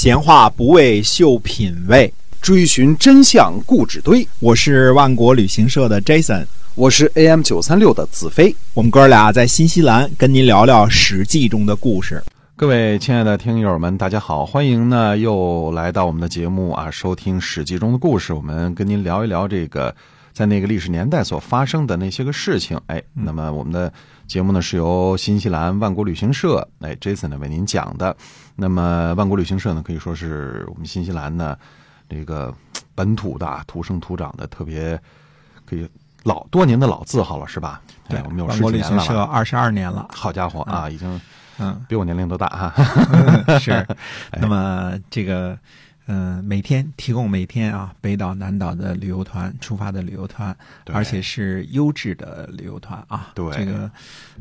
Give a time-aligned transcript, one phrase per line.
[0.00, 4.24] 闲话不为秀品味，追寻真相故纸堆。
[4.38, 8.54] 我是万国旅行社的 Jason，我是 AM 九三六的子飞。
[8.74, 12.22] 我们哥俩在新西兰跟您聊聊《史记》中的故事。
[12.54, 18.32] 各位亲爱的听友们，大家好，欢迎呢又来到我们的节目啊，收听《史记》中的故事。
[18.32, 19.92] 我们跟您聊一聊这个
[20.38, 22.80] 在那个历史年代所发生的那些个事情。
[22.86, 23.92] 哎，那么我们的
[24.28, 28.16] 节目呢是由新西兰万国旅行社哎 Jason 呢为您讲的。
[28.54, 31.56] 那么万国旅行社呢可以说是我们新西兰呢
[32.08, 32.54] 这个
[32.94, 34.96] 本土的土生土长的特别
[35.66, 35.88] 可以
[36.22, 37.80] 老多年的老字号了，是吧？
[38.08, 39.24] 对，我们有万国旅行社了。
[39.24, 40.06] 二十二年了。
[40.12, 41.20] 好家伙啊，已经
[41.58, 42.72] 嗯，比我年龄都大哈。
[43.58, 43.84] 是。
[44.40, 45.58] 那么这个，
[46.10, 50.56] 嗯、每天提供每天啊北岛南岛的旅游团出发的旅游团，
[50.92, 53.30] 而且是优质的旅游团啊。
[53.34, 53.90] 对这个，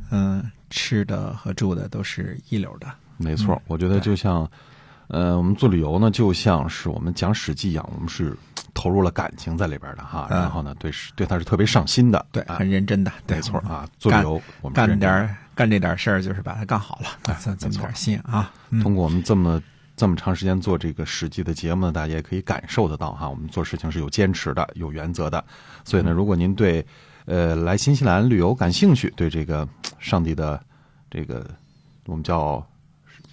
[0.10, 2.88] 嗯、吃的和住的都是一流的。
[3.18, 4.50] 没错，嗯我觉得就像，
[5.10, 8.34] 呃，我们做旅游呢，就像是我们讲《史记》一样，我们是
[8.74, 10.28] 投入了感情在里边的哈。
[10.30, 13.12] 嗯然后呢，对是对他是特别上心的，对，啊很认真的。
[13.26, 13.86] 对没错啊。
[14.00, 18.54] 做旅游，我们干点干这点事儿，就是把它干好了，这这么点心啊。
[18.70, 19.62] 嗯通过我们这么
[19.98, 25.44] 这么长时间做这个《史记》的节目呢，大家也可以感受得到哈，我们做事情是有坚持的、有原则的。
[25.84, 26.86] 所以嗯呢，如果您对
[27.26, 30.64] 呃来新西兰旅游感兴趣，对这个上帝的
[31.10, 31.50] 这个
[32.06, 32.64] 我们叫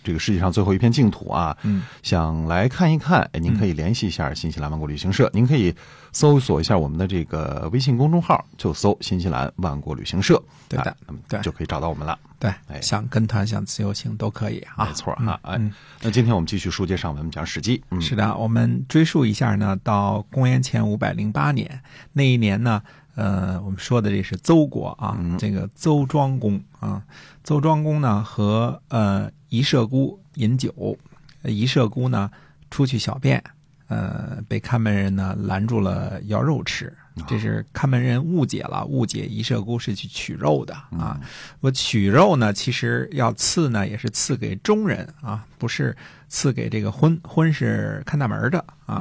[0.05, 5.75] 这个世界上最后一片净土啊，嗯，想来看一看，哎，您可以联系一下新西兰万国旅行社，您可以
[6.13, 12.17] 搜索一下我们的这个微信公众号，就搜“新西兰万国旅行社”，对的哎那么对就可以找到我们了。
[12.39, 14.85] 对，哎想跟团想自由行都可以啊。
[14.87, 17.79] 没错啊，哎嗯，那今天我们继续书接上文，我们讲《史记》。
[17.91, 21.81] 嗯，是的，我们追溯一下呢，到公元前五百零八年
[22.13, 22.83] 那一年呢，
[23.15, 27.03] 呃，我们说的这是邹国啊，嗯这个邹庄公啊，
[27.43, 30.97] 邹庄公呢和呃仪舍姑饮酒，
[31.43, 32.31] 呃仪舍姑呢
[32.71, 33.43] 出去小便，
[33.89, 36.93] 呃，被看门人呢拦住了要肉吃。
[37.29, 41.21] 这是看门人误解了，误解仪舍姑是去取肉的啊。
[41.61, 45.97] 我取肉呢，其实要赐呢，也是赐给中人啊，不是
[46.29, 49.01] 赐给这个婚婚是看大门的啊。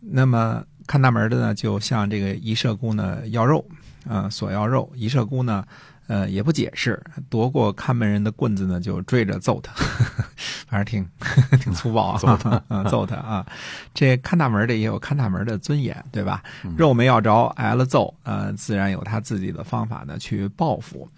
[0.00, 3.64] 那么看大门的呢，就向这个一舍姑呢要肉，
[4.08, 4.90] 啊，索要肉。
[4.94, 5.64] 一舍姑呢，
[6.06, 9.72] 呃，也不解释，夺过看门人的棍子呢，就追着揍他，
[10.68, 11.08] 反正挺
[11.60, 13.46] 挺粗暴啊， 揍他啊，揍他啊。
[13.94, 16.42] 这看大门的也有看大门的尊严，对吧？
[16.76, 21.08] 肉没要着，挨了揍，呃，自然有他自己的方法呢去报复。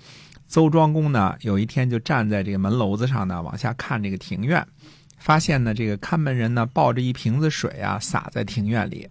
[0.47, 4.65] 邹庄公呢，有一天就站在这个门楼子上呢，往下看这个庭院，
[5.25, 9.09] 发现呢，这个看门人呢抱着一瓶子水啊，洒在庭院里。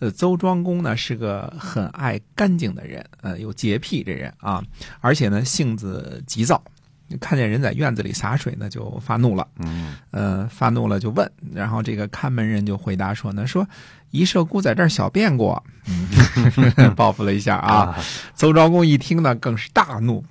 [0.00, 4.60] 呃，邹庄公呢是个很爱干净的人，呃，有洁癖这人啊，
[4.98, 6.60] 而且呢性子急躁，
[7.20, 9.46] 看见人在院子里洒水呢就发怒了。
[9.60, 13.64] 嗯，呃，发怒了就问，然后这个看门人就回答说呢，说
[14.10, 16.08] 一舍姑在这儿小便过，嗯，
[16.96, 17.96] 报复了一下啊。
[18.34, 20.24] 邹庄公一听呢，更是大怒，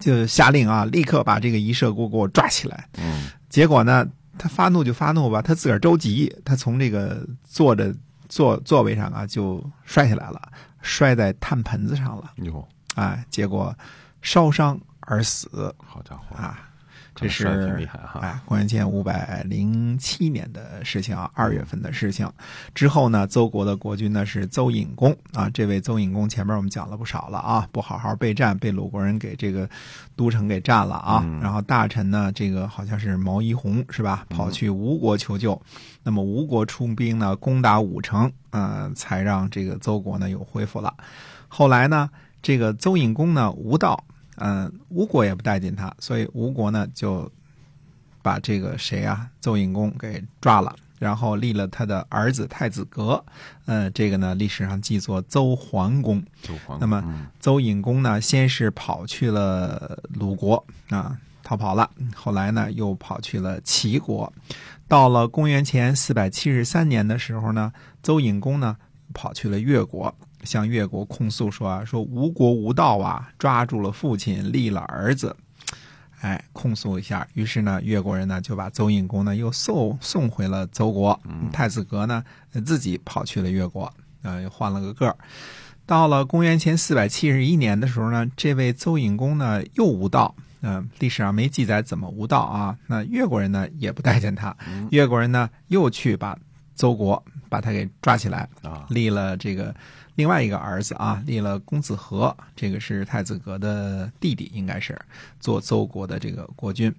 [0.00, 2.88] 就下令啊，立刻把这个一舍姑给我抓起来。
[2.96, 4.08] 嗯，结果呢，
[4.38, 7.94] 他发怒就发怒吧，他自个儿着急，他从这个坐着
[8.28, 10.52] 座座位上啊就摔下来了，
[10.82, 13.74] 摔在炭盆子上了，哟，哎，结果
[14.22, 15.74] 烧伤而死。
[15.78, 16.70] 好家伙，啊。
[17.14, 22.28] 这看来摔得挺是厉害哈哎，公元前五百零七年的事情啊，二月份的事情。
[22.74, 29.68] 之后呢，邹国的国君呢是邹隐公啊，这位邹隐公前面我们讲了不少了啊，不好好备战，被鲁国人给这个
[30.16, 31.20] 都城给占了啊。
[31.24, 35.60] 嗯然后大臣呢，这个好像是毛一红是吧，跑去吴国求救。
[36.02, 40.92] 那么吴国出兵呢，攻打武城，呃，才让这个邹国呢又恢复了。
[41.48, 42.10] 后来呢，
[42.42, 44.02] 这个邹隐公呢无道，
[44.36, 47.30] 嗯、吴国也不待见他，所以吴国呢就
[48.22, 53.22] 把这个谁啊，邹隐公给抓了，然后立了他的儿子太子革，
[53.66, 56.22] 呃，这个呢历史上记作邹桓公。
[56.80, 64.32] 那么嗯邹隐公呢，先是跑去了鲁国啊，逃跑了，后来呢又跑去了齐国。
[64.86, 67.72] 到了公元前四百七十三年的时候呢，
[68.02, 68.76] 邹隐公呢
[69.12, 75.34] 跑去了越国，向越国控诉说啊，说吴国无道啊，抓住了父亲，立了儿子。
[76.20, 81.20] 哎，控诉一下，于是呢，越国人呢就把邹隐公呢又送送回了邹国，
[81.52, 83.92] 太子革呢呃自己跑去了越国，
[84.22, 85.16] 呃，又换了个个儿。
[85.84, 92.78] 到了公元前四百七十一年的时候呢，这位邹隐公呢又无道，嗯、历史上没记载怎么无道啊。
[92.86, 94.56] 那越国人呢也不待见他，
[94.90, 96.38] 越国人呢又去把
[96.74, 99.74] 邹国把他给抓起来，啊，立了这个
[100.16, 104.98] 另外一个儿子啊，立了公子和，这个是太子阁的弟弟，应该是
[105.38, 106.92] 做邹国的这个国君。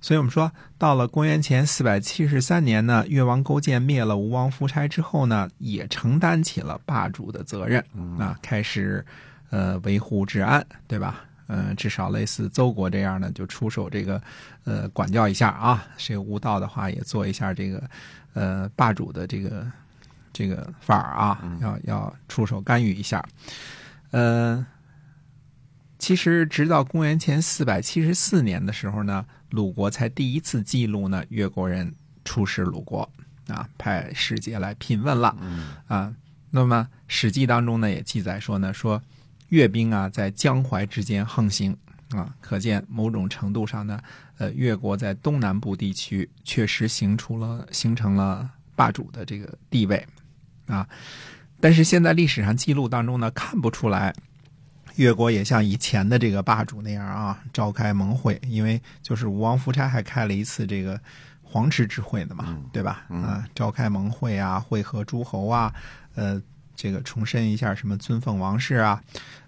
[0.00, 7.84] 所以我们说，到了公元前四百七十三年呢，越王勾践灭了吴王夫差之后呢，也承担起了霸主的责任
[8.18, 9.04] 啊，开始
[9.50, 11.22] 呃维护治安，对吧？
[11.52, 14.22] 嗯、至少类似邹国这样的，就出手这个
[14.64, 17.82] 呃管教一下啊，谁无道的话也做一下这个
[18.34, 19.66] 呃霸主的这个
[20.32, 23.24] 这个范儿啊，要要出手干预一下。
[24.12, 24.64] 呃，
[25.98, 31.92] 其实直到公元前四百七十四年的时候呢，鲁国才第一次记录呢越国人
[32.24, 33.08] 出使鲁国
[33.48, 35.36] 啊，派使节来聘问了。
[35.88, 36.14] 啊，
[36.50, 39.02] 那么《史记》当中呢也记载说呢，说
[39.50, 41.76] 越兵啊在江淮之间横行
[42.10, 44.00] 啊，可见某种程度上呢，
[44.38, 50.04] 呃，越国在东南部地区确实形出了形成了霸主的这个地位
[50.66, 50.88] 啊，
[51.60, 54.14] 但是现在历史上记录当中呢，看不出来。
[54.96, 61.00] 越国也像以前的这个霸主那样啊，召开盟会，因为就是吴王夫差还开了一次这个
[61.42, 63.06] 黄池之会的嘛，对吧？
[63.08, 65.72] 啊，召开盟会啊，会合诸侯啊，
[66.16, 66.42] 呃，
[66.80, 68.98] 这个重申一下什么尊奉王室啊，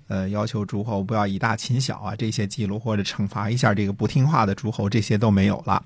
[0.07, 5.83] 呃，要求诸侯不要以大侵小啊，这些记录或者惩罚一下这个不听话的诸侯，这些都没有了。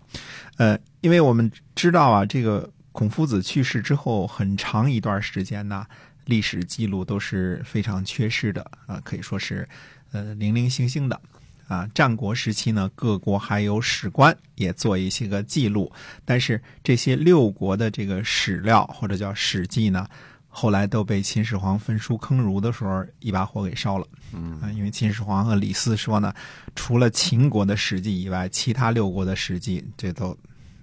[0.57, 5.87] 呃，因为我们知道啊，这个孔夫子去世之后很长一段时间呢，
[6.25, 9.69] 历史记录都是非常缺失的啊，可以说是
[10.11, 11.21] 呃零零星星的。
[11.69, 15.93] 啊，战国时期呢，各国还有史官也做一些个记录，
[16.25, 20.09] 但是这些六国的这个史料或者叫史记呢，
[20.59, 24.07] 后来都被秦始皇焚书坑儒的时候一把火给烧了。
[24.33, 26.33] 嗯啊，因为秦始皇和李斯说呢，
[26.75, 30.35] 除了秦国的史记以外，其他六国的史记这都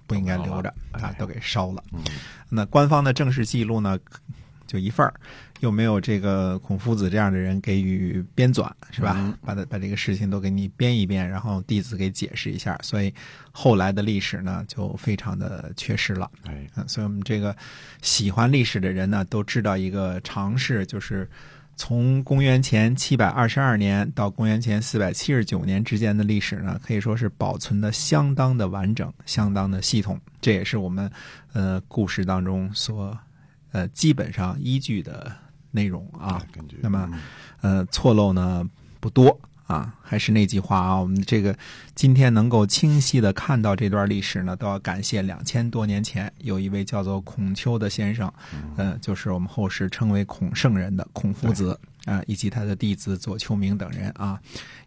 [0.06, 1.82] 不应该留着啊，都给烧了。
[2.48, 3.98] 那官方的正式记录呢，
[4.66, 5.12] 就一份儿，
[5.60, 9.36] 又没有这个孔夫子这样的人给予编纂，是吧？
[9.42, 13.12] 把它把这个事情都给你编一编，然后弟子给解释一下，所以
[13.52, 16.30] 后来的历史呢就非常的缺失了。
[16.44, 17.56] 哎，嗯，所以我们这个
[18.02, 21.28] 喜欢历史的人呢，都知道一个常识，就是
[21.76, 30.20] 从公元前七百二十二年到公元前四百七十九年之间的历史呢，可以说是保存的相当的完整，相当的系统。
[30.40, 31.10] 这也是我们
[31.52, 33.18] 呃故事当中所
[33.74, 35.30] 呃基本上依据的
[35.72, 36.40] 内容啊。
[36.80, 37.10] 那么
[37.60, 38.64] 呃错漏呢
[39.00, 41.56] 不多啊，还是那句话啊，我们这个
[41.94, 48.30] 今天能够清晰的看到这段历史呢，都要感谢两千多年前有一位叫做孔丘的先生，
[48.76, 54.38] 呃，就是我们后世称为孔圣人的孔夫子啊、以及他的弟子左丘明等人啊，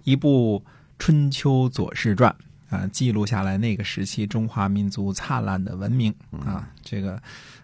[0.04, 0.60] 一部
[1.00, 2.36] 《春秋左氏传》
[2.76, 6.14] 啊，记录下来那个时期中华民族灿烂的文明
[6.46, 7.20] 啊，这个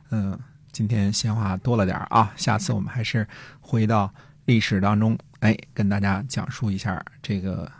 [0.10, 0.36] 嗯、
[0.74, 3.26] 今天闲话多了点儿啊，下次我们还是
[3.62, 4.12] 回到
[4.46, 7.72] 历史当中，哎，跟大家讲述一下这个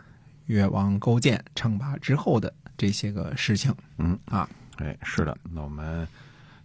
[0.46, 3.74] 越王勾践称霸之后的这些个事情。
[3.98, 6.06] 嗯啊，哎，是的，那我们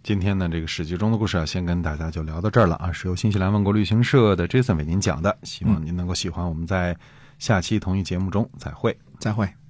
[0.04, 6.48] 今天呢，这个史记中的故事啊，先跟大家就聊到这儿了啊，是由新西兰万国旅行社的 Jason 为您讲的，希望您能够喜欢。
[6.48, 6.96] 我们在
[7.40, 8.96] 下期同一节目中再会。
[9.18, 9.60] 再会。